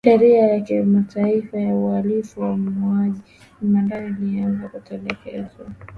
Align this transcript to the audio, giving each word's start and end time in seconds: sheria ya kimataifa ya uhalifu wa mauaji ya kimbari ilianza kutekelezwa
sheria 0.05 0.47
ya 0.47 0.61
kimataifa 0.61 1.59
ya 1.59 1.75
uhalifu 1.75 2.41
wa 2.41 2.57
mauaji 2.57 3.21
ya 3.29 3.57
kimbari 3.59 4.07
ilianza 4.21 4.67
kutekelezwa 4.67 5.67